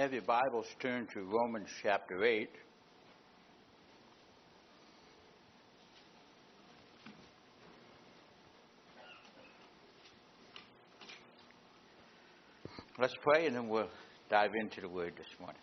[0.00, 2.48] have your Bibles turned to Romans chapter 8.
[12.98, 13.90] Let's pray and then we'll
[14.30, 15.60] dive into the Word this morning.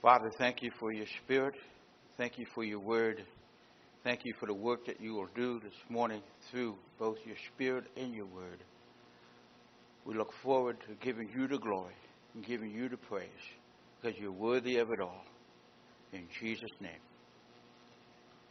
[0.00, 1.54] Father, thank you for your Spirit.
[2.16, 3.26] Thank you for your Word.
[4.04, 7.84] Thank you for the work that you will do this morning through both your Spirit
[7.96, 8.62] and your Word.
[10.04, 11.94] We look forward to giving you the glory
[12.34, 13.28] and giving you the praise
[14.00, 15.24] because you're worthy of it all.
[16.12, 17.00] In Jesus' name,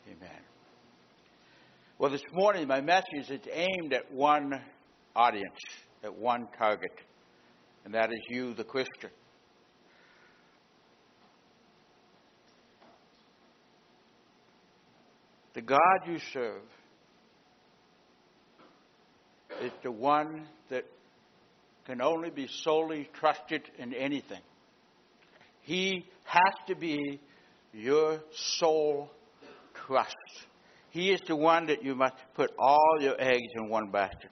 [0.07, 0.41] amen.
[1.97, 4.61] Well, this morning, my message is aimed at one
[5.15, 5.59] audience,
[6.03, 6.91] at one target,
[7.85, 9.09] and that is you, the Christian.
[15.57, 16.61] The God you serve
[19.59, 20.85] is the one that
[21.87, 24.41] can only be solely trusted in anything.
[25.63, 27.19] He has to be
[27.73, 28.19] your
[28.59, 29.09] sole
[29.73, 30.13] trust.
[30.91, 34.29] He is the one that you must put all your eggs in one basket.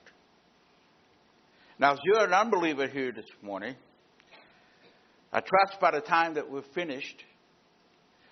[1.76, 3.74] Now, if you're an unbeliever here this morning,
[5.32, 7.24] I trust by the time that we're finished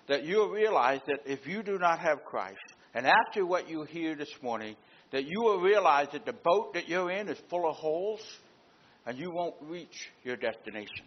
[0.07, 4.15] that you'll realize that if you do not have Christ, and after what you hear
[4.15, 4.77] this morning,
[5.11, 8.21] that you will realize that the boat that you're in is full of holes
[9.07, 11.07] and you won't reach your destination.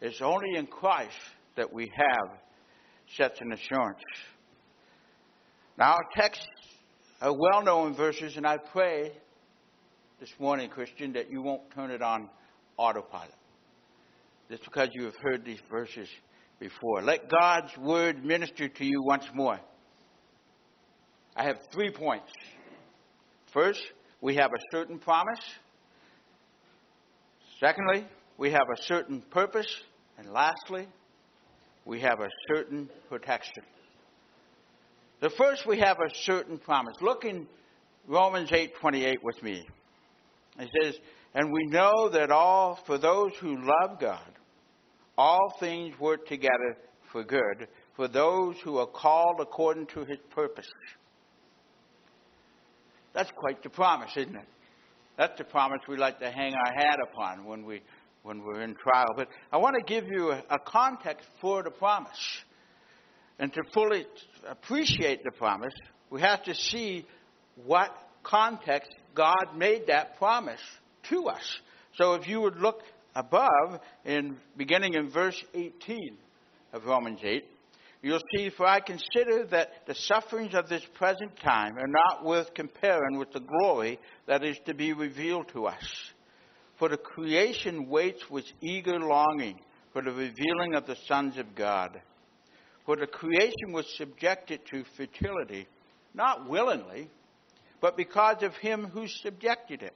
[0.00, 1.16] It's only in Christ
[1.56, 2.38] that we have
[3.16, 3.98] such an assurance.
[5.78, 6.46] Now, our texts
[7.20, 9.12] are uh, well known verses, and I pray
[10.20, 12.28] this morning, Christian, that you won't turn it on
[12.76, 13.34] autopilot.
[14.50, 16.08] Just because you have heard these verses
[16.58, 17.02] before.
[17.02, 19.58] Let God's word minister to you once more.
[21.36, 22.32] I have three points.
[23.52, 23.80] First,
[24.20, 25.40] we have a certain promise.
[27.58, 28.06] Secondly,
[28.36, 29.68] we have a certain purpose.
[30.18, 30.86] And lastly,
[31.84, 33.64] we have a certain protection.
[35.20, 36.94] The first, we have a certain promise.
[37.00, 37.46] Look in
[38.06, 39.68] Romans 8:28 with me.
[40.58, 41.00] It says,
[41.34, 44.38] "And we know that all for those who love God,
[45.16, 46.76] all things work together
[47.12, 50.70] for good for those who are called according to his purpose."
[53.14, 54.48] That's quite the promise, isn't it?
[55.16, 57.82] That's the promise we like to hang our hat upon when we
[58.22, 59.08] when we're in trial.
[59.16, 62.18] But I want to give you a, a context for the promise.
[63.38, 64.04] And to fully
[64.48, 65.72] appreciate the promise,
[66.10, 67.06] we have to see
[67.64, 67.90] what
[68.22, 70.60] context God made that promise
[71.08, 71.60] to us.
[71.94, 72.82] So if you would look
[73.14, 76.16] above in beginning in verse 18
[76.72, 77.44] of Romans 8,
[78.02, 82.54] You'll see, for I consider that the sufferings of this present time are not worth
[82.54, 85.84] comparing with the glory that is to be revealed to us.
[86.78, 89.60] For the creation waits with eager longing
[89.92, 92.00] for the revealing of the sons of God.
[92.86, 95.66] For the creation was subjected to fertility,
[96.14, 97.10] not willingly,
[97.82, 99.94] but because of him who subjected it,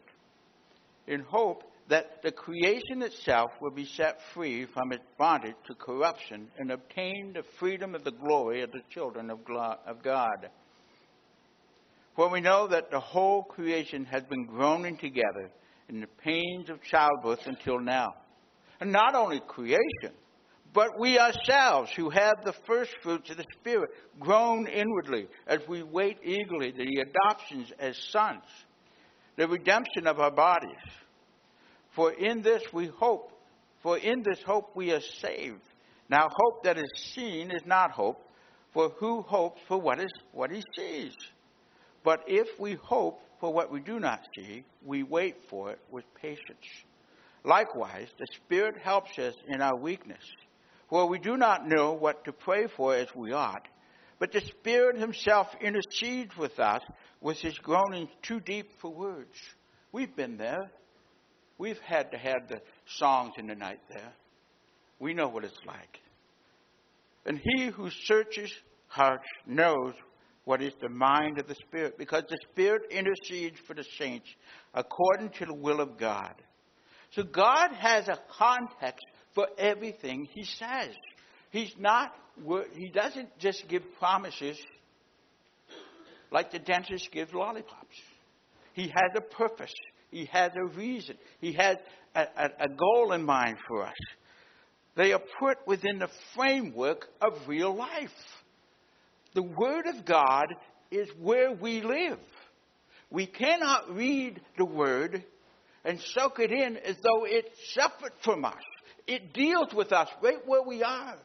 [1.07, 6.49] in hope that the creation itself will be set free from its bondage to corruption
[6.59, 9.45] and obtain the freedom of the glory of the children of
[10.03, 10.51] God.
[12.17, 15.51] For we know that the whole creation has been groaning together
[15.89, 18.15] in the pains of childbirth until now.
[18.81, 20.15] And not only creation,
[20.73, 25.83] but we ourselves who have the first fruits of the Spirit groan inwardly as we
[25.83, 28.45] wait eagerly the adoptions as sons,
[29.37, 30.71] the redemption of our bodies.
[31.95, 33.33] For in this we hope,
[33.83, 35.63] for in this hope we are saved.
[36.09, 38.21] Now, hope that is seen is not hope,
[38.73, 41.15] for who hopes for what is what he sees?
[42.03, 46.05] But if we hope for what we do not see, we wait for it with
[46.21, 46.67] patience.
[47.45, 50.25] Likewise, the Spirit helps us in our weakness,
[50.89, 53.69] for we do not know what to pray for as we ought.
[54.19, 56.83] But the Spirit Himself intercedes with us
[57.21, 59.39] with His groanings too deep for words.
[59.93, 60.71] We've been there.
[61.59, 62.61] We've had to have the
[62.97, 64.13] songs in the night there.
[64.99, 66.01] We know what it's like.
[67.27, 68.53] And he who searches
[68.89, 69.95] hearts knows
[70.45, 74.29] what is the mind of the Spirit, because the Spirit intercedes for the saints
[74.75, 76.35] according to the will of God.
[77.13, 79.05] So God has a context
[79.35, 80.91] for everything He says.
[81.51, 82.15] He's not,
[82.75, 84.59] He doesn't just give promises
[86.31, 87.97] like the dentist gives lollipops.
[88.75, 89.73] He has a purpose.
[90.15, 91.17] He has a reason.
[91.41, 91.77] He has
[92.15, 93.97] a, a, a goal in mind for us.
[94.97, 98.15] They are put within the framework of real life.
[99.35, 100.45] The Word of God
[100.93, 102.21] is where we live.
[103.11, 105.25] We cannot read the Word
[105.85, 108.63] and soak it in as though it's separate from us.
[109.09, 111.17] It deals with us right where we are.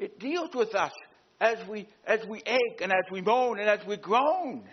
[0.00, 0.92] It deals with us
[1.40, 4.64] as we, as we ache and as we moan and as we groan.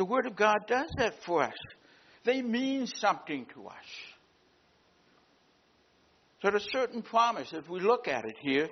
[0.00, 1.58] The Word of God does that for us.
[2.24, 3.74] They mean something to us.
[6.40, 8.70] So there's certain promise, if we look at it here,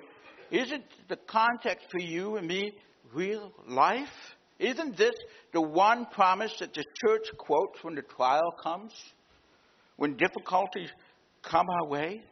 [0.49, 2.73] isn't the context for you and me
[3.13, 4.09] real life?
[4.57, 5.13] Isn't this
[5.53, 8.91] the one promise that the church quotes when the trial comes?
[9.97, 10.89] When difficulties
[11.43, 12.23] come our way?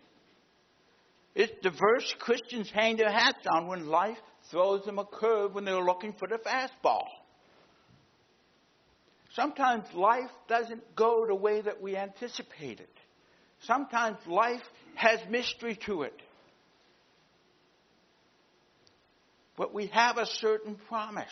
[1.36, 4.18] It's the verse Christians hang their hats on when life
[4.50, 7.06] throws them a curve when they're looking for the fastball.
[9.38, 12.88] Sometimes life doesn't go the way that we anticipated.
[13.62, 14.64] Sometimes life
[14.96, 16.20] has mystery to it.
[19.56, 21.28] But we have a certain promise.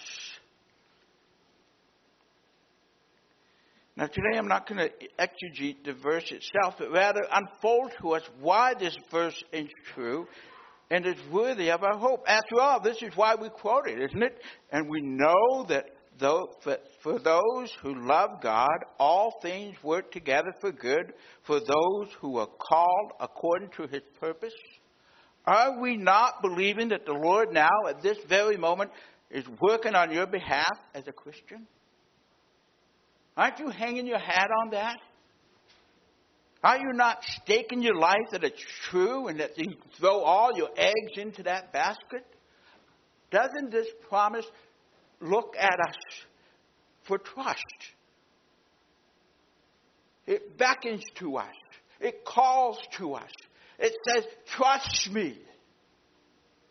[3.97, 8.23] Now, today I'm not going to exegete the verse itself, but rather unfold to us
[8.39, 10.27] why this verse is true
[10.91, 12.23] and is worthy of our hope.
[12.27, 14.39] After all, this is why we quote it, isn't it?
[14.71, 15.85] And we know that
[16.19, 16.49] though,
[17.03, 21.13] for those who love God, all things work together for good
[21.43, 24.53] for those who are called according to his purpose.
[25.45, 28.91] Are we not believing that the Lord now, at this very moment,
[29.29, 31.67] is working on your behalf as a Christian?
[33.37, 34.97] Aren't you hanging your hat on that?
[36.63, 40.69] Are you not staking your life that it's true and that you throw all your
[40.75, 42.25] eggs into that basket?
[43.29, 44.45] Doesn't this promise
[45.25, 45.95] look at us
[47.07, 47.63] for trust.
[50.27, 51.53] It beckons to us.
[51.99, 53.31] It calls to us.
[53.79, 55.37] It says, trust me.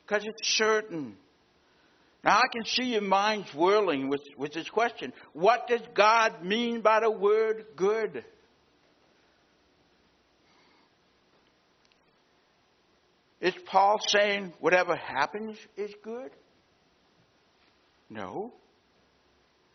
[0.07, 1.17] Because it's certain.
[2.25, 5.13] Now I can see your minds whirling with, with this question.
[5.33, 8.25] What does God mean by the word good?
[13.41, 16.31] Is Paul saying whatever happens is good?
[18.15, 18.53] No.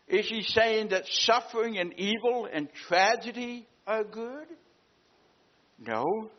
[0.08, 4.46] Is he saying that suffering and evil and tragedy are good?
[5.78, 6.30] No.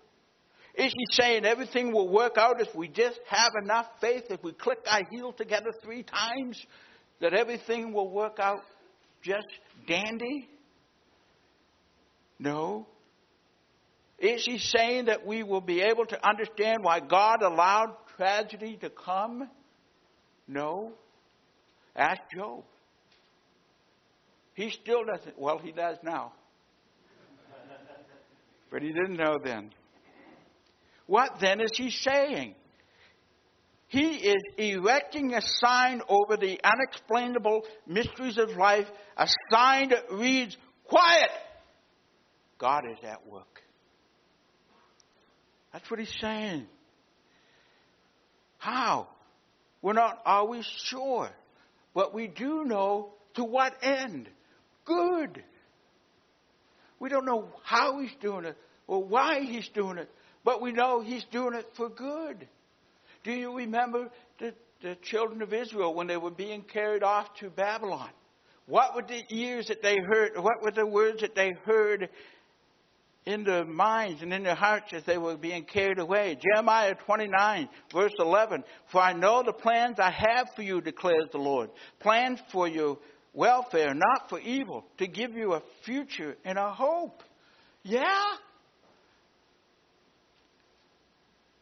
[0.73, 4.51] Is he saying everything will work out if we just have enough faith, if we
[4.51, 6.59] click our heels together three times,
[7.19, 8.61] that everything will work out
[9.21, 9.47] just
[9.87, 10.49] dandy?
[12.39, 12.87] No.
[14.17, 18.89] Is he saying that we will be able to understand why God allowed tragedy to
[18.89, 19.47] come?
[20.47, 20.93] No.
[21.95, 22.63] Ask Job.
[24.53, 26.33] He still doesn't, well, he does now.
[28.69, 29.71] but he didn't know then.
[31.07, 32.55] What then is he saying?
[33.87, 38.87] He is erecting a sign over the unexplainable mysteries of life,
[39.17, 40.55] a sign that reads,
[40.85, 41.29] Quiet!
[42.57, 43.61] God is at work.
[45.73, 46.67] That's what he's saying.
[48.59, 49.09] How?
[49.81, 51.31] We're not always sure.
[51.93, 54.29] But we do know to what end.
[54.85, 55.43] Good.
[56.99, 58.57] We don't know how he's doing it
[58.87, 60.09] or why he's doing it,
[60.43, 62.47] but we know he's doing it for good.
[63.23, 67.49] Do you remember the, the children of Israel when they were being carried off to
[67.49, 68.09] Babylon?
[68.65, 70.31] What were the ears that they heard?
[70.35, 72.09] What were the words that they heard
[73.25, 76.37] in their minds and in their hearts as they were being carried away.
[76.41, 78.63] Jeremiah 29, verse 11.
[78.91, 81.69] For I know the plans I have for you, declares the Lord.
[81.99, 82.97] Plans for your
[83.33, 87.21] welfare, not for evil, to give you a future and a hope.
[87.83, 88.23] Yeah?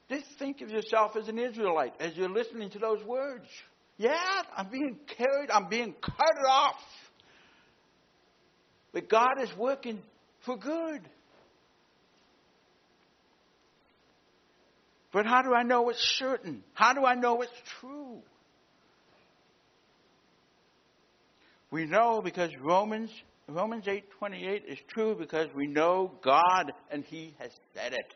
[0.10, 3.46] Just think of yourself as an Israelite as you're listening to those words.
[3.98, 4.18] Yeah,
[4.56, 6.80] I'm being carried, I'm being cut off.
[8.94, 10.00] But God is working
[10.46, 11.01] for good.
[15.12, 16.63] But how do I know it's certain?
[16.74, 18.22] How do I know it's true?
[21.72, 23.12] We know because Romans
[23.48, 28.16] Romans 8:28 is true because we know God and he has said it.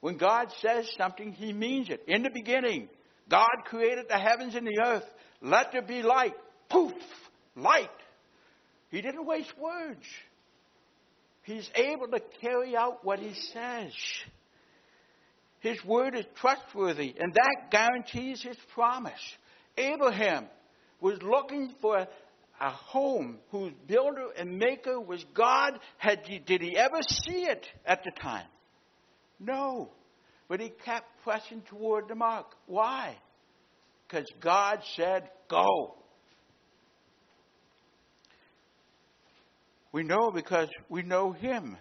[0.00, 2.04] When God says something, he means it.
[2.06, 2.88] In the beginning,
[3.28, 5.04] God created the heavens and the earth.
[5.40, 6.34] Let there be light.
[6.68, 6.92] Poof,
[7.56, 7.90] light.
[8.90, 10.04] He didn't waste words.
[11.42, 13.92] He's able to carry out what he says.
[15.64, 19.12] His word is trustworthy, and that guarantees his promise.
[19.78, 20.44] Abraham
[21.00, 22.06] was looking for
[22.60, 25.78] a home whose builder and maker was God.
[25.96, 28.46] Had he, did he ever see it at the time?
[29.40, 29.88] No.
[30.48, 32.54] But he kept pressing toward the mark.
[32.66, 33.16] Why?
[34.06, 35.94] Because God said, go.
[39.92, 41.78] We know because we know Him.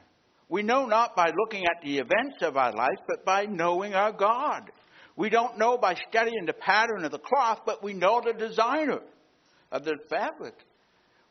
[0.50, 4.12] We know not by looking at the events of our life, but by knowing our
[4.12, 4.71] God.
[5.15, 9.00] We don't know by studying the pattern of the cloth, but we know the designer
[9.71, 10.55] of the fabric.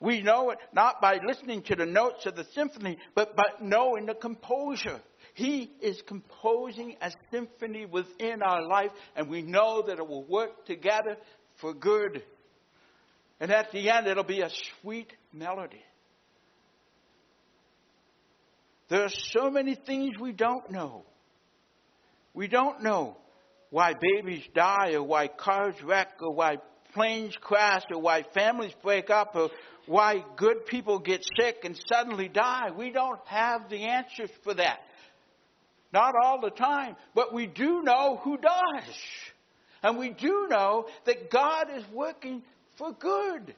[0.01, 4.07] We know it not by listening to the notes of the symphony, but by knowing
[4.07, 5.01] the composer.
[5.35, 10.67] He is composing a symphony within our life, and we know that it will work
[10.67, 11.17] together
[11.61, 12.23] for good.
[13.41, 14.51] And at the end, it'll be a
[14.81, 15.83] sweet melody.
[18.93, 21.07] There are so many things we don't know.
[22.35, 23.17] We don't know
[23.71, 26.59] why babies die, or why cars wreck, or why
[26.93, 29.49] planes crash, or why families break up, or
[29.87, 32.69] why good people get sick and suddenly die.
[32.77, 34.81] We don't have the answers for that.
[35.91, 38.95] Not all the time, but we do know who does.
[39.83, 42.43] And we do know that God is working
[42.77, 43.55] for good.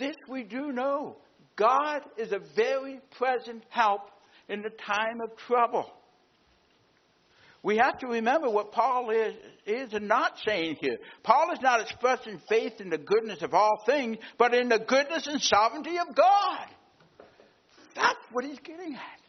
[0.00, 1.18] This we do know.
[1.60, 4.00] God is a very present help
[4.48, 5.92] in the time of trouble.
[7.62, 9.34] We have to remember what Paul is,
[9.66, 10.96] is and not saying here.
[11.22, 15.26] Paul is not expressing faith in the goodness of all things, but in the goodness
[15.26, 16.66] and sovereignty of God.
[17.94, 19.20] That's what he's getting at.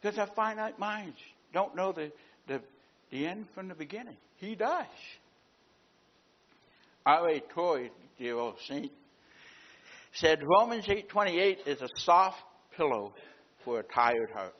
[0.00, 1.16] Because our finite minds
[1.52, 2.12] don't know the,
[2.46, 2.60] the,
[3.10, 4.16] the end from the beginning.
[4.36, 4.86] He does.
[7.04, 7.40] R.A.
[7.52, 7.90] Torrey,
[10.14, 12.38] said Romans 8.28 is a soft
[12.76, 13.14] pillow
[13.64, 14.54] for a tired heart.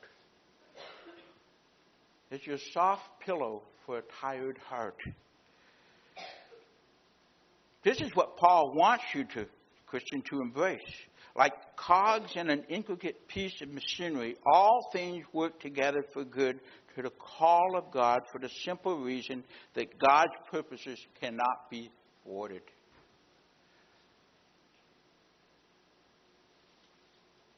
[2.30, 4.96] It's your soft pillow for a tired heart.
[7.84, 9.46] This is what Paul wants you to,
[9.86, 10.80] Christian, to embrace.
[11.36, 16.58] Like cogs in an intricate piece of machinery, all things work together for good
[16.96, 21.90] to the call of God for the simple reason that God's purposes cannot be
[22.24, 22.62] thwarted.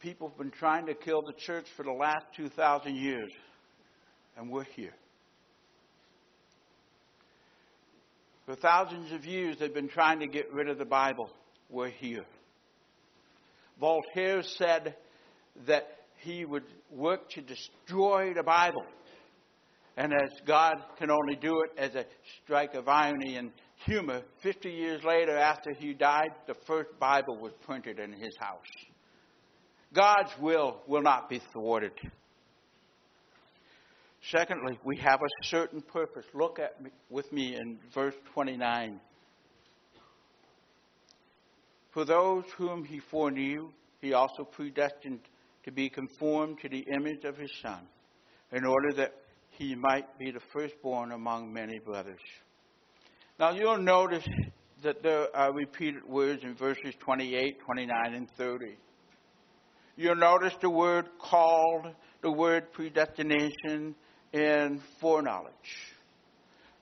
[0.05, 3.33] People have been trying to kill the church for the last 2,000 years,
[4.37, 4.93] and we're here.
[8.45, 11.31] For thousands of years, they've been trying to get rid of the Bible.
[11.71, 12.27] We're here.
[13.81, 14.95] Voltaire said
[15.67, 15.87] that
[16.19, 18.85] he would work to destroy the Bible.
[19.97, 22.05] And as God can only do it as a
[22.43, 23.53] strike of irony and
[23.87, 28.61] humor, 50 years later, after he died, the first Bible was printed in his house.
[29.95, 31.93] God's will will not be thwarted.
[34.31, 36.25] Secondly, we have a certain purpose.
[36.35, 39.01] Look at me, with me in verse 29.
[41.93, 43.71] For those whom he foreknew,
[44.01, 45.21] he also predestined
[45.65, 47.81] to be conformed to the image of his Son,
[48.53, 49.15] in order that
[49.51, 52.21] he might be the firstborn among many brothers.
[53.39, 54.27] Now you'll notice
[54.83, 58.77] that there are repeated words in verses 28, 29, and 30.
[59.97, 61.87] You'll notice the word called,
[62.23, 63.95] the word predestination,
[64.33, 65.53] and foreknowledge.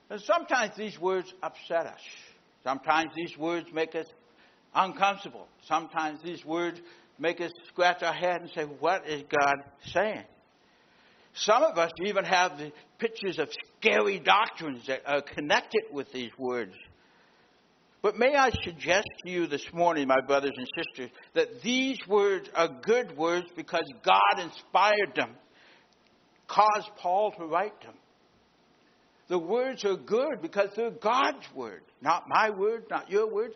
[0.09, 1.99] And sometimes these words upset us.
[2.63, 4.07] Sometimes these words make us
[4.73, 5.47] uncomfortable.
[5.67, 6.79] Sometimes these words
[7.19, 9.55] make us scratch our head and say, What is God
[9.85, 10.23] saying?
[11.35, 16.31] Some of us even have the pictures of scary doctrines that are connected with these
[16.37, 16.73] words.
[18.03, 22.49] But may I suggest to you this morning, my brothers and sisters, that these words
[22.53, 25.29] are good words because God inspired them,
[26.45, 27.93] caused Paul to write them.
[29.29, 33.55] The words are good because they're God's word, not my word, not your words.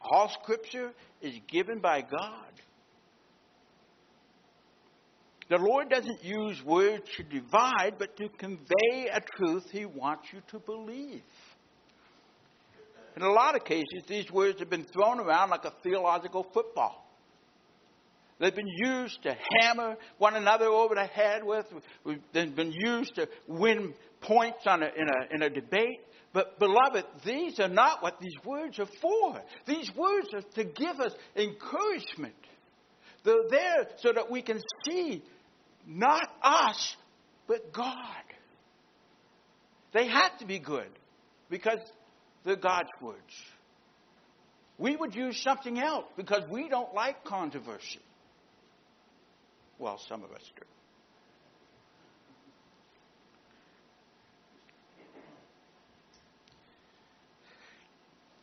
[0.00, 2.52] All scripture is given by God.
[5.50, 10.40] The Lord doesn't use words to divide, but to convey a truth He wants you
[10.52, 11.22] to believe.
[13.18, 17.04] In a lot of cases, these words have been thrown around like a theological football.
[18.38, 21.66] They've been used to hammer one another over the head with.
[22.32, 25.98] They've been used to win points a, in, a, in a debate.
[26.32, 29.42] But, beloved, these are not what these words are for.
[29.66, 32.36] These words are to give us encouragement.
[33.24, 35.24] They're there so that we can see
[35.84, 36.94] not us,
[37.48, 37.96] but God.
[39.92, 40.90] They have to be good
[41.50, 41.80] because
[42.44, 43.18] they're God's words.
[44.78, 48.00] We would use something else because we don't like controversy.
[49.78, 50.62] Well, some of us do.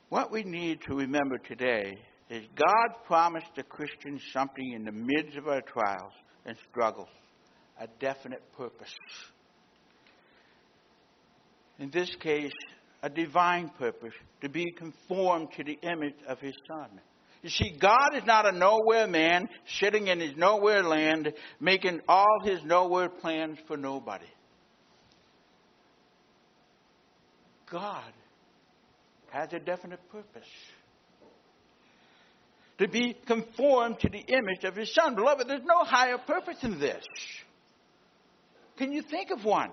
[0.09, 1.97] What we need to remember today
[2.29, 6.13] is God promised the Christians something in the midst of our trials
[6.45, 7.09] and struggles,
[7.79, 8.95] a definite purpose.
[11.79, 12.53] In this case,
[13.05, 16.89] a divine purpose to be conformed to the image of his Son.
[17.43, 19.47] You see, God is not a nowhere man
[19.79, 24.25] sitting in his nowhere land making all his nowhere plans for nobody.
[27.69, 28.12] God
[29.29, 30.50] has a definite purpose
[32.79, 35.13] to be conformed to the image of his Son.
[35.13, 37.03] Beloved, there's no higher purpose than this.
[38.77, 39.69] Can you think of one?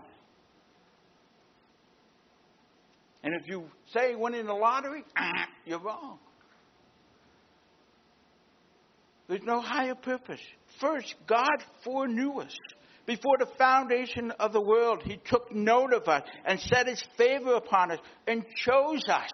[3.23, 5.05] And if you say winning the lottery,
[5.65, 6.19] you're wrong.
[9.29, 10.41] There's no higher purpose.
[10.81, 12.55] First, God foreknew us.
[13.07, 17.55] Before the foundation of the world, He took note of us and set His favor
[17.55, 19.31] upon us and chose us.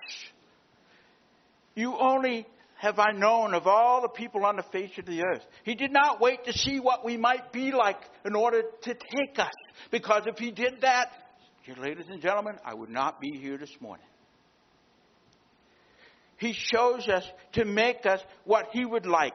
[1.75, 5.43] You only have I known of all the people on the face of the earth.
[5.65, 9.39] He did not wait to see what we might be like in order to take
[9.39, 9.53] us.
[9.91, 11.11] Because if He did that,
[11.77, 14.07] ladies and gentlemen, I would not be here this morning.
[16.39, 19.35] He shows us to make us what He would like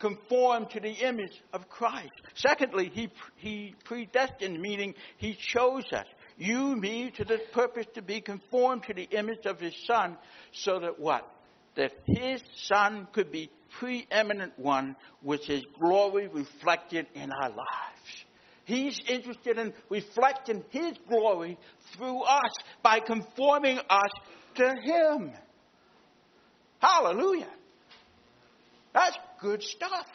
[0.00, 2.10] conform to the image of Christ.
[2.34, 6.06] Secondly, he, he predestined, meaning he chose us,
[6.36, 10.16] you, me, to the purpose to be conformed to the image of his Son,
[10.52, 11.30] so that what?
[11.76, 18.24] That his Son could be preeminent one with his glory reflected in our lives.
[18.70, 21.58] He's interested in reflecting his glory
[21.96, 22.52] through us
[22.84, 24.10] by conforming us
[24.54, 25.32] to him.
[26.78, 27.50] Hallelujah.
[28.94, 30.06] That's good stuff.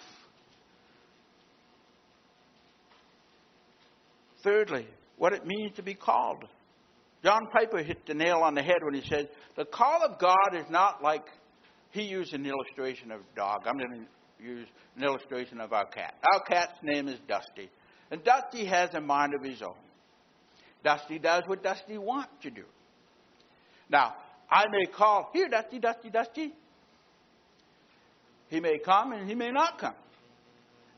[4.41, 6.45] Thirdly, what it means to be called.
[7.25, 10.53] John Piper hit the nail on the head when he said, The call of God
[10.53, 11.25] is not like
[11.91, 13.63] he used an illustration of a dog.
[13.65, 14.07] I'm going
[14.39, 16.13] to use an illustration of our cat.
[16.33, 17.69] Our cat's name is Dusty.
[18.15, 19.75] And Dusty has a mind of his own.
[20.85, 22.63] Dusty does what Dusty wants to do.
[23.89, 24.15] Now,
[24.49, 26.53] I may call, Here, Dusty, Dusty, Dusty.
[28.47, 29.95] He may come and he may not come.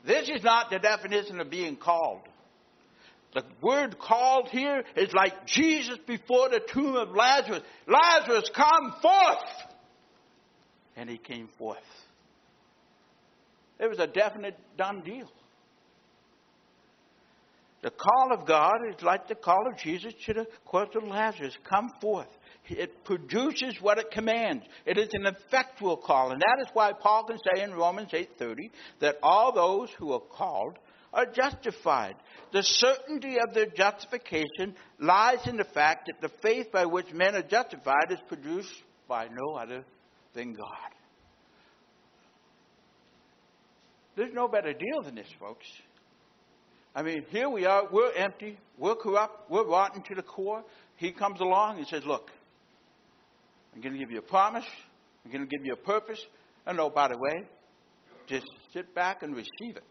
[0.05, 2.21] This is not the definition of being called.
[3.33, 7.63] The word called here is like Jesus before the tomb of Lazarus.
[7.87, 9.71] Lazarus, come forth!
[10.95, 11.79] And he came forth.
[13.79, 15.27] It was a definite done deal.
[17.81, 21.55] The call of God is like the call of Jesus to the of Lazarus.
[21.69, 22.27] Come forth.
[22.69, 24.65] It produces what it commands.
[24.85, 26.31] It is an effectual call.
[26.31, 30.19] And that is why Paul can say in Romans 8.30 that all those who are
[30.19, 30.77] called
[31.13, 32.15] are justified.
[32.51, 37.35] The certainty of their justification lies in the fact that the faith by which men
[37.35, 38.73] are justified is produced
[39.07, 39.85] by no other
[40.33, 40.91] than God.
[44.15, 45.65] There's no better deal than this, folks.
[46.97, 50.63] I mean, here we are, we're empty, we're corrupt, we're rotten to the core.
[50.95, 52.31] He comes along and says, Look,
[53.75, 54.65] I'm going to give you a promise.
[55.23, 56.19] I'm going to give you a purpose.
[56.65, 57.45] And oh, by the way,
[58.25, 59.83] just sit back and receive it.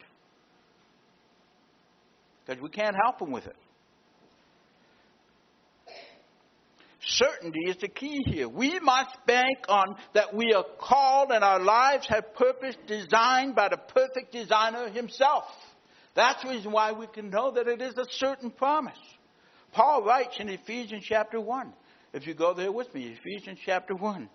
[2.44, 3.56] Because we can't help them with it.
[7.06, 8.48] Certainty is the key here.
[8.48, 13.68] We must bank on that we are called and our lives have purpose designed by
[13.68, 15.44] the perfect designer himself.
[16.16, 18.98] That's the reason why we can know that it is a certain promise.
[19.72, 21.72] Paul writes in Ephesians chapter 1
[22.14, 24.30] if you go there with me, Ephesians chapter 1.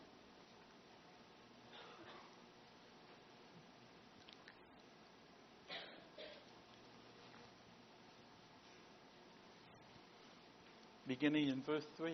[11.08, 12.14] Beginning in verse 3.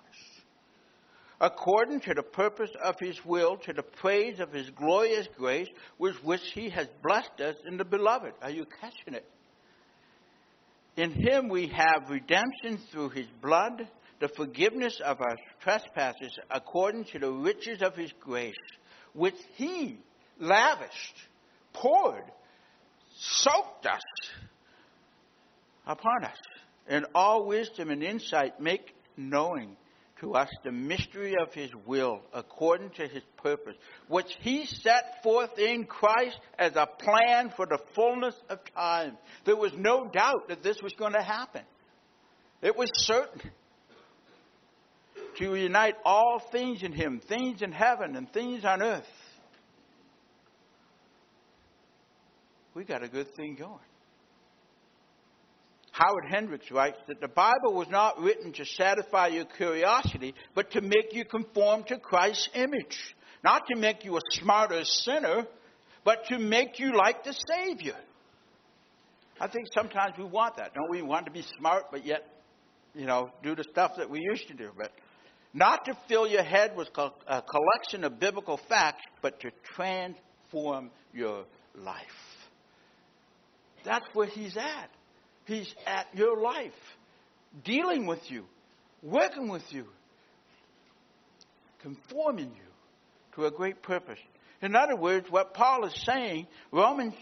[1.41, 6.15] according to the purpose of his will, to the praise of his glorious grace, with
[6.23, 8.33] which he has blessed us in the beloved.
[8.43, 9.25] Are you catching it?
[10.95, 13.87] In him we have redemption through his blood
[14.19, 18.53] the forgiveness of our trespasses according to the riches of his grace,
[19.13, 19.97] which he
[20.39, 21.15] lavished,
[21.73, 22.23] poured,
[23.17, 24.01] soaked us
[25.87, 26.37] upon us.
[26.87, 29.75] In all wisdom and insight, make knowing
[30.21, 33.75] to us the mystery of his will according to his purpose,
[34.07, 39.17] which he set forth in Christ as a plan for the fullness of time.
[39.45, 41.63] There was no doubt that this was going to happen.
[42.61, 43.51] It was certain
[45.37, 49.03] to unite all things in Him, things in heaven and things on earth.
[52.73, 53.79] We got a good thing going.
[56.01, 60.81] Howard Hendricks writes that the Bible was not written to satisfy your curiosity, but to
[60.81, 62.97] make you conform to Christ's image.
[63.43, 65.45] Not to make you a smarter sinner,
[66.03, 67.97] but to make you like the Savior.
[69.39, 71.03] I think sometimes we want that, don't we?
[71.03, 72.25] We want to be smart, but yet,
[72.95, 74.71] you know, do the stuff that we used to do.
[74.75, 74.91] But
[75.53, 81.45] not to fill your head with a collection of biblical facts, but to transform your
[81.75, 82.05] life.
[83.85, 84.89] That's where He's at.
[85.51, 86.71] He's at your life,
[87.65, 88.45] dealing with you,
[89.03, 89.85] working with you,
[91.81, 92.71] conforming you
[93.35, 94.19] to a great purpose.
[94.61, 97.15] In other words, what Paul is saying, Romans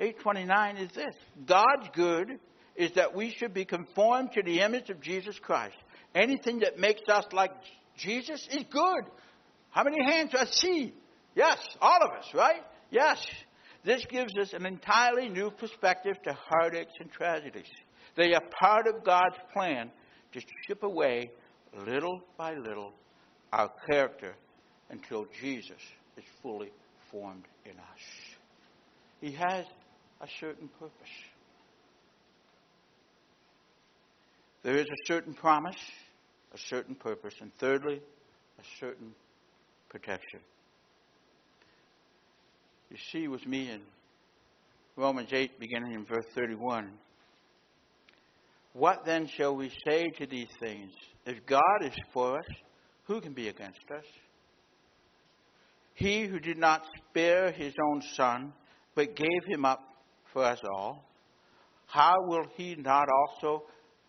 [0.00, 1.14] 8:29 is this:
[1.46, 2.40] God's good
[2.74, 5.76] is that we should be conformed to the image of Jesus Christ.
[6.16, 7.52] Anything that makes us like
[7.96, 9.04] Jesus is good.
[9.70, 10.92] How many hands I see?
[11.36, 12.64] Yes, all of us, right?
[12.90, 13.24] Yes.
[13.88, 17.70] This gives us an entirely new perspective to heartaches and tragedies.
[18.16, 19.90] They are part of God's plan
[20.34, 21.30] to chip away
[21.86, 22.92] little by little
[23.50, 24.34] our character
[24.90, 25.80] until Jesus
[26.18, 26.70] is fully
[27.10, 28.04] formed in us.
[29.22, 29.64] He has
[30.20, 30.92] a certain purpose.
[34.64, 35.80] There is a certain promise,
[36.52, 38.02] a certain purpose, and thirdly,
[38.58, 39.14] a certain
[39.88, 40.40] protection.
[42.90, 43.80] You see with me in
[44.96, 46.90] Romans 8, beginning in verse 31.
[48.72, 50.92] What then shall we say to these things?
[51.26, 52.46] If God is for us,
[53.04, 54.04] who can be against us?
[55.94, 58.52] He who did not spare his own son,
[58.94, 59.82] but gave him up
[60.32, 61.04] for us all,
[61.86, 63.64] how will he not also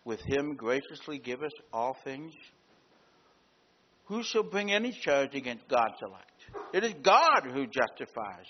[0.05, 2.33] with him graciously give us all things?
[4.05, 6.31] Who shall bring any charge against God's elect?
[6.73, 8.47] It is God who justifies.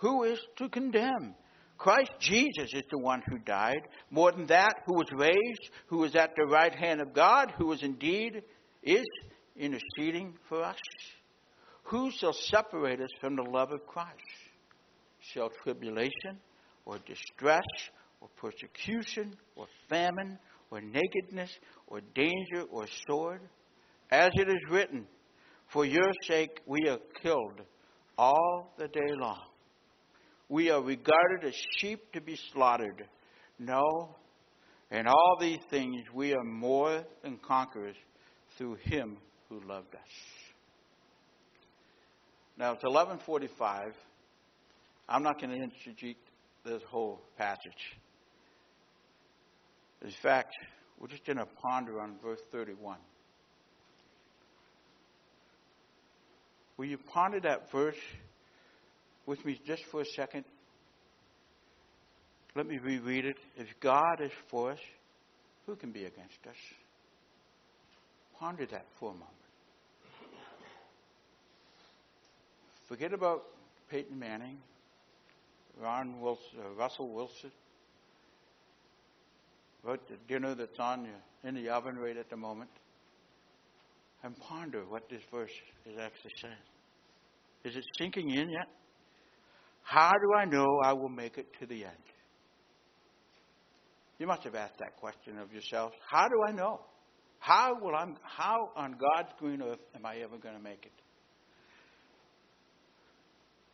[0.00, 1.34] Who is to condemn?
[1.76, 3.82] Christ Jesus is the one who died.
[4.10, 7.72] More than that, who was raised, who is at the right hand of God, who
[7.72, 8.42] is indeed
[8.82, 9.06] is
[9.56, 10.78] interceding for us.
[11.84, 14.14] Who shall separate us from the love of Christ?
[15.20, 16.38] Shall tribulation
[16.86, 17.66] or distress
[18.20, 20.38] or persecution or famine
[20.70, 21.50] or nakedness
[21.86, 23.40] or danger or sword?
[24.10, 25.06] As it is written,
[25.68, 27.60] For your sake we are killed
[28.16, 29.49] all the day long
[30.50, 33.06] we are regarded as sheep to be slaughtered.
[33.58, 34.16] No,
[34.90, 37.94] in all these things we are more than conquerors
[38.58, 39.16] through him
[39.48, 40.00] who loved us.
[42.58, 43.94] Now it's 1145.
[45.08, 46.16] I'm not going to introduce
[46.64, 47.96] this whole passage.
[50.02, 50.52] In fact,
[50.98, 52.98] we're just going to ponder on verse 31.
[56.76, 57.96] Will you ponder that verse
[59.26, 60.44] with me just for a second?
[62.56, 63.36] Let me reread it.
[63.56, 64.78] If God is for us,
[65.66, 66.56] who can be against us?
[68.38, 69.28] Ponder that for a moment.
[72.88, 73.44] Forget about
[73.88, 74.58] Peyton Manning,
[75.80, 77.52] Ron Wilson, uh, Russell Wilson,
[79.84, 81.06] about the dinner that's on
[81.44, 82.70] in the oven right at the moment,
[84.24, 85.52] and ponder what this verse
[85.86, 86.54] is actually saying.
[87.64, 88.68] Is it sinking in yet?
[89.82, 91.94] How do I know I will make it to the end?
[94.18, 95.94] You must have asked that question of yourselves.
[96.08, 96.80] How do I know?
[97.38, 100.92] How will I how on God's green earth am I ever going to make it?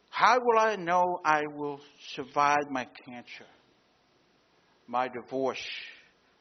[0.09, 1.81] How will I know I will
[2.15, 3.45] survive my cancer,
[4.87, 5.67] my divorce,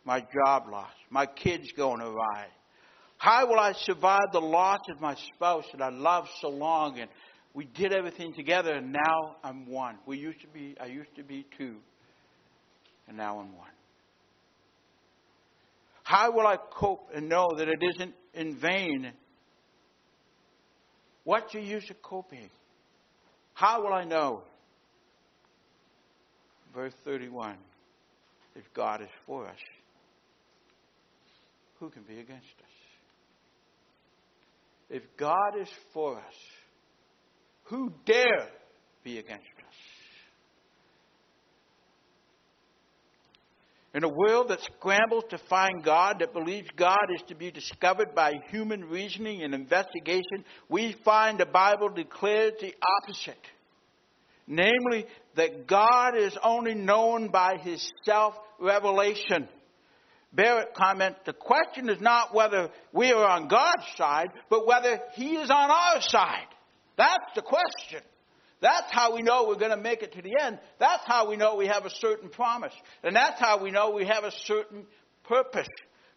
[0.06, 2.46] my job loss, my kids going awry?
[3.18, 7.10] How will I survive the loss of my spouse that I loved so long and
[7.56, 9.98] we did everything together and now I'm one.
[10.06, 11.78] We used to be, I used to be two
[13.08, 13.70] and now I'm one.
[16.04, 19.14] How will I cope and know that it isn't in vain?
[21.24, 22.50] What's your use of coping?
[23.54, 24.44] How will I know?
[26.76, 27.56] Verse 31
[28.56, 29.56] If God is for us,
[31.80, 32.76] who can be against us?
[34.90, 36.34] If God is for us,
[37.66, 38.48] who dare
[39.04, 39.76] be against us?
[43.94, 48.14] In a world that scrambles to find God, that believes God is to be discovered
[48.14, 53.40] by human reasoning and investigation, we find the Bible declares the opposite.
[54.48, 55.06] Namely,
[55.38, 59.48] that God is only known by his self revelation.
[60.34, 65.38] Barrett comments, the question is not whether we are on God's side, but whether He
[65.38, 66.48] is on our side.
[66.98, 68.02] That's the question.
[68.62, 70.60] That's how we know we're going to make it to the end.
[70.80, 72.74] That's how we know we have a certain promise.
[73.04, 74.86] And that's how we know we have a certain
[75.24, 75.68] purpose.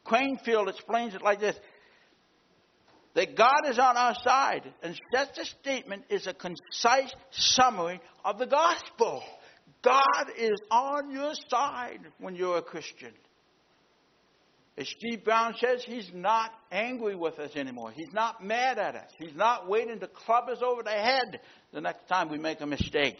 [0.04, 1.56] Cranfield explains it like this
[3.14, 4.72] that God is on our side.
[4.82, 9.22] And such a statement is a concise summary of the gospel.
[9.82, 13.12] God is on your side when you're a Christian.
[14.78, 17.90] As Steve Brown says, he's not angry with us anymore.
[17.90, 19.10] He's not mad at us.
[19.18, 21.40] He's not waiting to club us over the head
[21.72, 23.18] the next time we make a mistake.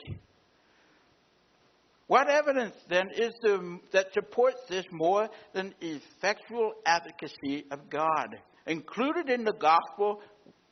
[2.06, 3.58] What evidence then is there
[3.92, 8.38] that supports this more than effectual advocacy of God?
[8.64, 10.22] Included in the gospel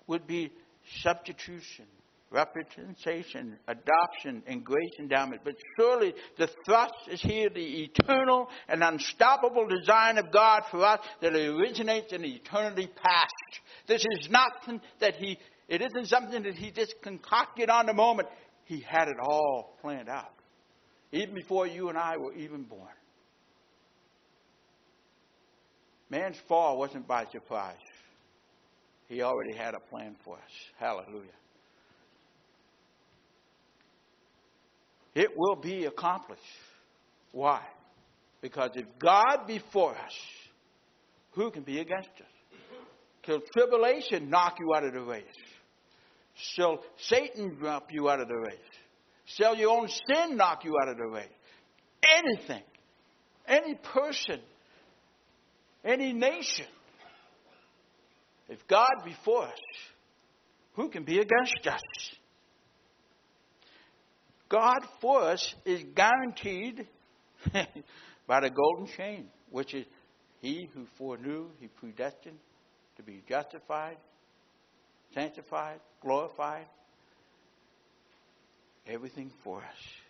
[0.07, 0.53] would be
[1.03, 1.87] substitution
[2.31, 5.43] representation, adoption, and grace endowment.
[5.45, 11.01] But surely the thrust is here the eternal and unstoppable design of God for us
[11.21, 13.61] that originates in eternity past.
[13.87, 14.51] This is not
[15.01, 18.29] that He, it isn't something that He just concocted on the moment.
[18.65, 20.35] He had it all planned out,
[21.13, 22.89] even before you and I were even born.
[26.11, 27.77] Man's fall wasn't by surprise.
[29.09, 30.51] He already had a plan for us.
[30.79, 31.31] Hallelujah.
[35.17, 36.43] It will be accomplished.
[37.33, 37.63] Why?
[38.43, 40.13] Because if God be for us,
[41.33, 42.61] who can be against us?
[43.25, 45.25] Till tribulation knock you out of the race.
[46.35, 48.59] Shall Satan drop you out of the race?
[49.25, 51.27] Shall your own sin knock you out of the race?
[52.19, 52.63] Anything,
[53.49, 54.41] any person,
[55.83, 56.67] any nation.
[58.51, 59.59] If God be for us,
[60.75, 61.81] who can be against us?
[64.49, 66.87] God for us is guaranteed
[68.27, 69.87] by the golden chain, which is
[70.41, 72.39] He who foreknew, He predestined
[72.97, 73.97] to be justified,
[75.15, 76.67] sanctified, glorified.
[78.87, 80.06] Everything for us.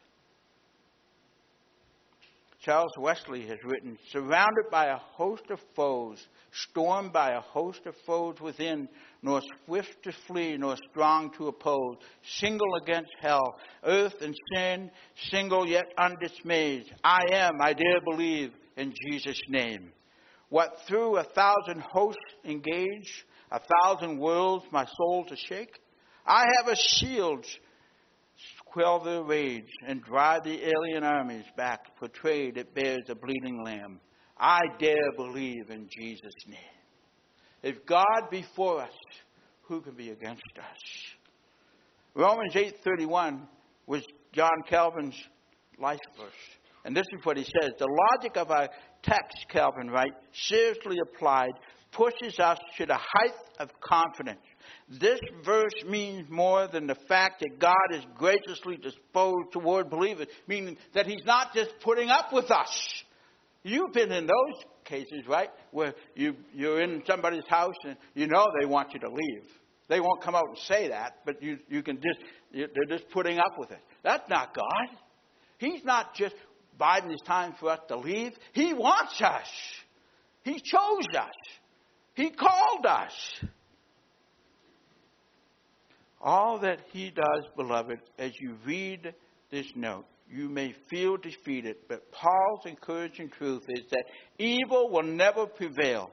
[2.67, 6.19] Charles Wesley has written, surrounded by a host of foes,
[6.51, 8.89] stormed by a host of foes within,
[9.23, 14.91] nor swift to flee, nor strong to oppose, single against hell, earth and sin,
[15.31, 16.93] single yet undismayed.
[17.05, 19.93] I am, I dare believe, in Jesus' name.
[20.49, 25.79] What through a thousand hosts engage, a thousand worlds my soul to shake?
[26.27, 27.47] I have a shield
[28.77, 31.97] quell their rage and drive the alien armies back.
[31.97, 33.99] Portrayed, it bears a bleeding lamb.
[34.37, 36.59] I dare believe in Jesus' name.
[37.63, 38.93] If God be for us,
[39.63, 40.83] who can be against us?
[42.15, 43.49] Romans 8:31
[43.87, 45.17] was John Calvin's
[45.79, 46.59] life verse.
[46.85, 47.71] And this is what he says.
[47.79, 48.69] The logic of our
[49.03, 51.53] text, Calvin writes, seriously applied,
[51.93, 54.45] pushes us to the height of confidence
[54.89, 60.77] this verse means more than the fact that God is graciously disposed toward believers, meaning
[60.95, 63.05] that He's not just putting up with us.
[63.63, 65.51] You've been in those cases, right?
[65.73, 69.45] Where you, you're in somebody's house and you know they want you to leave.
[69.89, 72.19] They won't come out and say that, but you, you can just,
[72.53, 73.81] they're just putting up with it.
[74.03, 74.99] That's not God.
[75.59, 76.35] He's not just
[76.79, 78.33] biding his time for us to leave.
[78.53, 79.49] He wants us.
[80.43, 81.35] He chose us.
[82.15, 83.13] He called us.
[86.21, 89.15] All that he does, beloved, as you read
[89.51, 94.05] this note, you may feel defeated, but Paul's encouraging truth is that
[94.39, 96.11] evil will never prevail.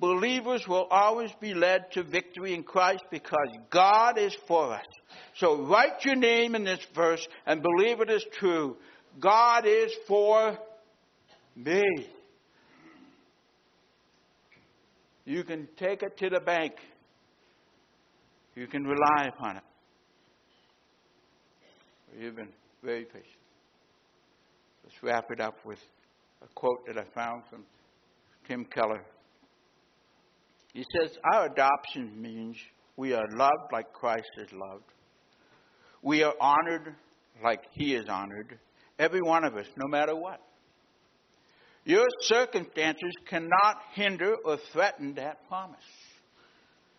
[0.00, 4.86] Believers will always be led to victory in Christ because God is for us.
[5.34, 8.76] So write your name in this verse and believe it is true.
[9.18, 10.56] God is for
[11.56, 11.82] me.
[15.24, 16.74] You can take it to the bank
[18.58, 19.62] you can rely upon it.
[22.18, 23.24] You've been very patient.
[24.82, 25.78] Let's wrap it up with
[26.42, 27.64] a quote that I found from
[28.48, 29.04] Tim Keller.
[30.72, 32.56] He says, Our adoption means
[32.96, 34.90] we are loved like Christ is loved.
[36.02, 36.96] We are honored
[37.44, 38.58] like He is honored.
[38.98, 40.40] Every one of us, no matter what.
[41.84, 45.78] Your circumstances cannot hinder or threaten that promise.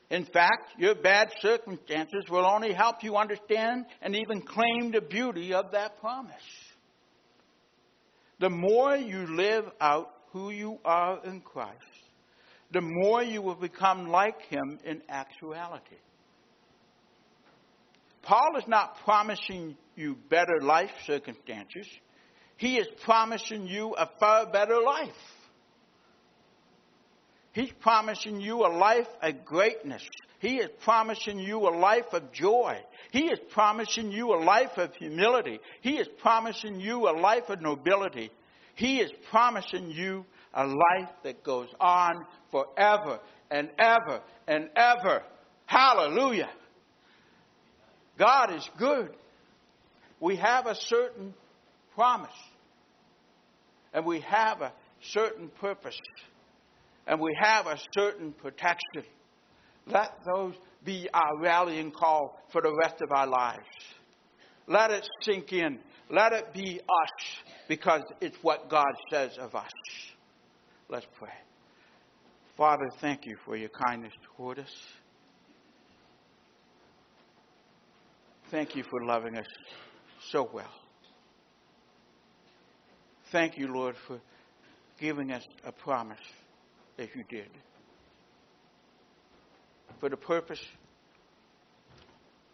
[0.09, 5.53] In fact, your bad circumstances will only help you understand and even claim the beauty
[5.53, 6.33] of that promise.
[8.39, 11.75] The more you live out who you are in Christ,
[12.71, 15.97] the more you will become like Him in actuality.
[18.23, 21.87] Paul is not promising you better life circumstances,
[22.57, 25.09] he is promising you a far better life.
[27.53, 30.03] He's promising you a life of greatness.
[30.39, 32.77] He is promising you a life of joy.
[33.11, 35.59] He is promising you a life of humility.
[35.81, 38.31] He is promising you a life of nobility.
[38.75, 43.19] He is promising you a life that goes on forever
[43.51, 45.23] and ever and ever.
[45.65, 46.49] Hallelujah.
[48.17, 49.09] God is good.
[50.19, 51.33] We have a certain
[51.95, 52.31] promise.
[53.93, 55.99] And we have a certain purpose.
[57.09, 59.03] And we have a certain protection.
[59.87, 60.53] Let those
[60.85, 63.65] be our rallying call for the rest of our lives.
[64.67, 65.79] Let it sink in.
[66.11, 67.25] Let it be us
[67.67, 69.71] because it's what God says of us.
[70.87, 71.33] Let's pray.
[72.55, 74.75] Father, thank you for your kindness toward us.
[78.51, 79.47] Thank you for loving us
[80.29, 80.73] so well.
[83.31, 84.19] Thank you, Lord, for
[84.99, 86.17] giving us a promise
[86.99, 87.49] as you did.
[89.99, 90.61] For the purpose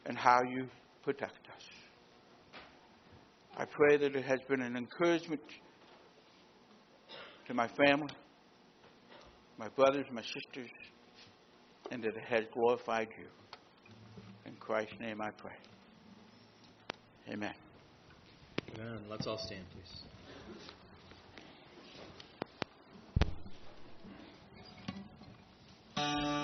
[0.05, 0.67] and how you
[1.03, 1.63] protect us.
[3.57, 5.41] I pray that it has been an encouragement
[7.47, 8.13] to my family,
[9.57, 10.69] my brothers, my sisters,
[11.91, 13.27] and that it has glorified you.
[14.45, 15.53] In Christ's name I pray.
[17.31, 17.53] Amen.
[18.75, 18.99] Amen.
[19.09, 20.14] Let's all stand, please.
[25.97, 26.34] Oh,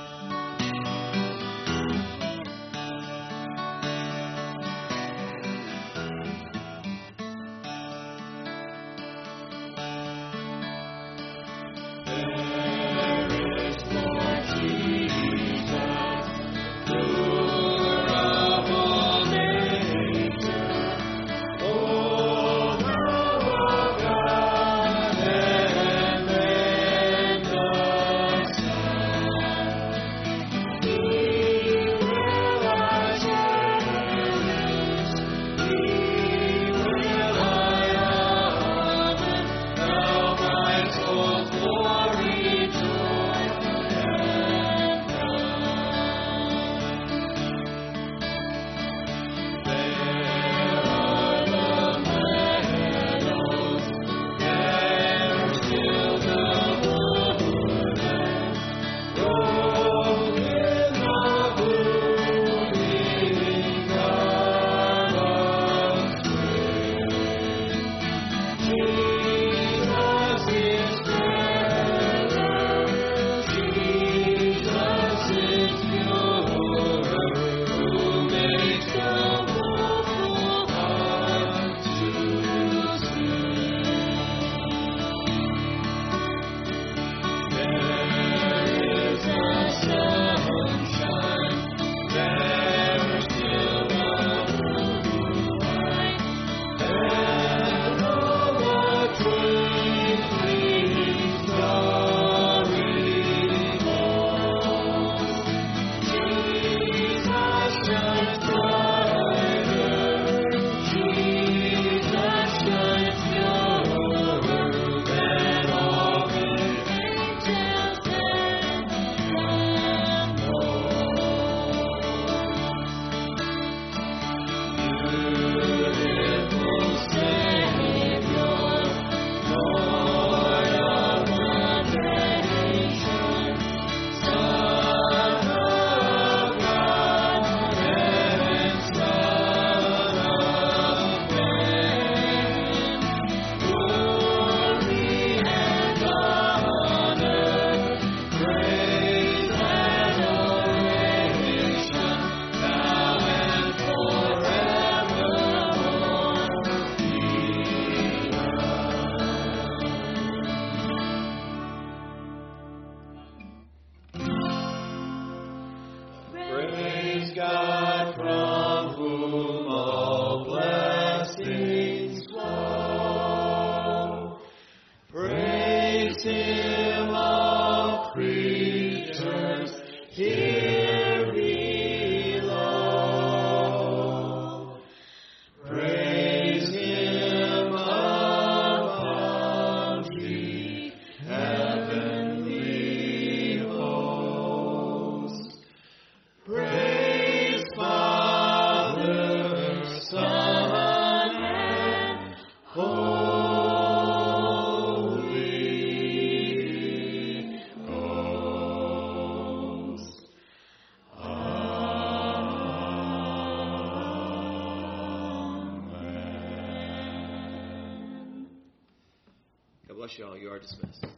[220.11, 220.37] bless you all.
[220.37, 221.10] You are dismissed.